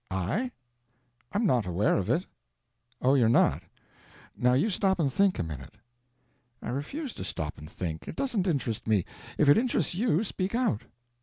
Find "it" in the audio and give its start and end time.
2.09-2.25, 8.07-8.15, 9.47-9.59